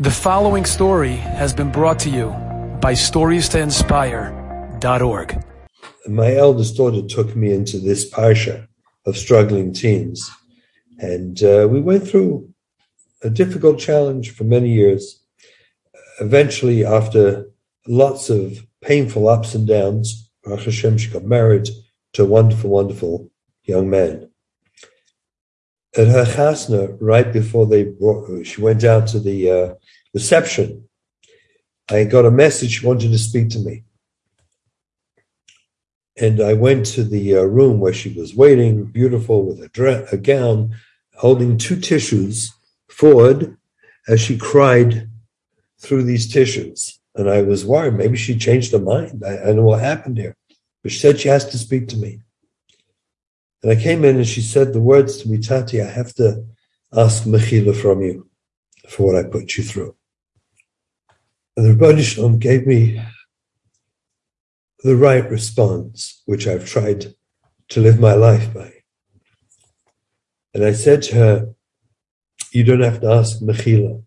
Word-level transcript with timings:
The 0.00 0.12
following 0.12 0.64
story 0.64 1.16
has 1.16 1.52
been 1.52 1.72
brought 1.72 1.98
to 2.00 2.08
you 2.08 2.28
by 2.80 2.92
StoriesToInspire.org. 2.92 5.44
My 6.06 6.36
eldest 6.36 6.76
daughter 6.76 7.02
took 7.02 7.34
me 7.34 7.52
into 7.52 7.80
this 7.80 8.08
parsha 8.08 8.68
of 9.06 9.16
struggling 9.16 9.72
teens, 9.72 10.30
and 11.00 11.42
uh, 11.42 11.66
we 11.68 11.80
went 11.80 12.06
through 12.06 12.48
a 13.24 13.30
difficult 13.30 13.80
challenge 13.80 14.30
for 14.30 14.44
many 14.44 14.72
years. 14.72 15.20
Eventually, 16.20 16.84
after 16.84 17.50
lots 17.88 18.30
of 18.30 18.64
painful 18.80 19.28
ups 19.28 19.56
and 19.56 19.66
downs, 19.66 20.30
Baruch 20.44 20.66
Hashem, 20.66 20.98
she 20.98 21.10
got 21.10 21.24
married 21.24 21.68
to 22.12 22.22
a 22.22 22.26
wonderful, 22.26 22.70
wonderful 22.70 23.32
young 23.64 23.90
man. 23.90 24.30
At 25.98 26.06
her 26.06 26.24
chasna, 26.24 26.96
right 27.00 27.32
before 27.32 27.66
they 27.66 27.82
brought, 27.82 28.28
her, 28.28 28.44
she 28.44 28.60
went 28.60 28.84
out 28.84 29.08
to 29.08 29.18
the 29.18 29.50
uh, 29.50 29.74
reception. 30.14 30.88
I 31.90 32.04
got 32.04 32.24
a 32.24 32.30
message 32.30 32.78
she 32.78 32.86
wanted 32.86 33.10
to 33.10 33.18
speak 33.18 33.48
to 33.50 33.58
me. 33.58 33.82
And 36.16 36.40
I 36.40 36.54
went 36.54 36.86
to 36.86 37.02
the 37.02 37.38
uh, 37.38 37.42
room 37.42 37.80
where 37.80 37.92
she 37.92 38.12
was 38.12 38.36
waiting, 38.36 38.84
beautiful 38.84 39.44
with 39.44 39.60
a, 39.60 39.68
dre- 39.70 40.06
a 40.12 40.16
gown, 40.16 40.76
holding 41.16 41.58
two 41.58 41.80
tissues 41.80 42.52
forward 42.88 43.56
as 44.06 44.20
she 44.20 44.38
cried 44.38 45.08
through 45.80 46.04
these 46.04 46.32
tissues. 46.32 47.00
And 47.16 47.28
I 47.28 47.42
was 47.42 47.66
worried. 47.66 47.94
Maybe 47.94 48.16
she 48.16 48.38
changed 48.38 48.70
her 48.70 48.78
mind. 48.78 49.24
I, 49.26 49.50
I 49.50 49.52
know 49.52 49.64
what 49.64 49.80
happened 49.80 50.16
here. 50.16 50.36
But 50.84 50.92
she 50.92 51.00
said 51.00 51.18
she 51.18 51.28
has 51.28 51.44
to 51.46 51.58
speak 51.58 51.88
to 51.88 51.96
me. 51.96 52.20
And 53.62 53.72
I 53.72 53.76
came 53.76 54.04
in 54.04 54.16
and 54.16 54.26
she 54.26 54.40
said 54.40 54.72
the 54.72 54.80
words 54.80 55.18
to 55.18 55.28
me, 55.28 55.38
Tati, 55.38 55.82
I 55.82 55.90
have 55.90 56.14
to 56.14 56.44
ask 56.92 57.24
Mechila 57.24 57.74
from 57.74 58.02
you 58.02 58.28
for 58.88 59.06
what 59.06 59.16
I 59.16 59.28
put 59.28 59.56
you 59.56 59.64
through. 59.64 59.96
And 61.56 61.66
the 61.66 61.74
Rebbe 61.74 62.02
Shalom 62.02 62.38
gave 62.38 62.66
me 62.66 63.02
the 64.84 64.96
right 64.96 65.28
response, 65.28 66.22
which 66.24 66.46
I've 66.46 66.66
tried 66.66 67.14
to 67.70 67.80
live 67.80 67.98
my 67.98 68.14
life 68.14 68.54
by. 68.54 68.72
And 70.54 70.64
I 70.64 70.72
said 70.72 71.02
to 71.02 71.14
her, 71.16 71.54
You 72.52 72.62
don't 72.64 72.80
have 72.80 73.00
to 73.00 73.10
ask 73.10 73.40
Mechila 73.40 74.02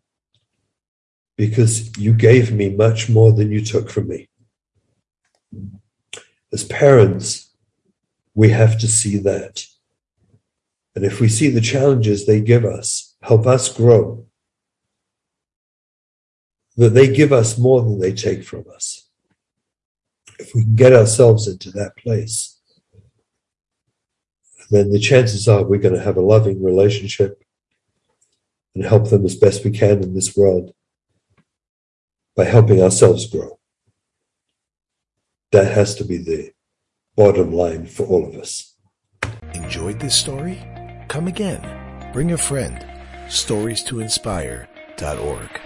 because 1.38 1.96
you 1.98 2.14
gave 2.14 2.52
me 2.52 2.70
much 2.70 3.10
more 3.10 3.32
than 3.34 3.52
you 3.52 3.64
took 3.64 3.90
from 3.90 4.08
me. 4.08 4.30
As 6.54 6.64
parents, 6.64 7.51
we 8.34 8.50
have 8.50 8.78
to 8.80 8.88
see 8.88 9.18
that. 9.20 9.66
And 10.96 11.06
if 11.06 11.20
we 11.20 11.30
see 11.30 11.50
the 11.50 11.62
challenges 11.62 12.26
they 12.26 12.42
give 12.42 12.66
us, 12.66 13.16
help 13.22 13.48
us 13.48 13.76
grow, 13.76 14.26
that 16.78 16.90
they 16.90 17.14
give 17.14 17.32
us 17.34 17.58
more 17.58 17.82
than 17.82 18.00
they 18.00 18.14
take 18.14 18.44
from 18.44 18.66
us. 18.74 19.10
If 20.40 20.56
we 20.56 20.64
can 20.64 20.76
get 20.76 20.94
ourselves 20.94 21.48
into 21.48 21.72
that 21.72 21.96
place, 21.98 22.60
then 24.70 24.92
the 24.92 25.00
chances 25.00 25.48
are 25.48 25.64
we're 25.64 25.80
going 25.80 25.96
to 25.96 26.02
have 26.02 26.18
a 26.18 26.22
loving 26.22 26.64
relationship 26.64 27.44
and 28.74 28.86
help 28.86 29.10
them 29.10 29.26
as 29.26 29.36
best 29.36 29.66
we 29.66 29.72
can 29.72 30.02
in 30.02 30.14
this 30.14 30.36
world 30.36 30.74
by 32.36 32.46
helping 32.46 32.82
ourselves 32.82 33.30
grow. 33.30 33.60
That 35.52 35.74
has 35.74 35.96
to 35.96 36.06
be 36.06 36.18
the 36.18 36.54
bottom 37.16 37.52
line 37.52 37.86
for 37.86 38.06
all 38.06 38.28
of 38.28 38.36
us. 38.36 38.76
Enjoyed 39.54 40.00
this 40.00 40.16
story? 40.16 40.60
Come 41.08 41.28
again. 41.28 41.62
Bring 42.14 42.32
a 42.32 42.38
friend. 42.38 42.86
Stories 43.30 43.84
to 43.84 44.00
inspire.org. 44.00 45.62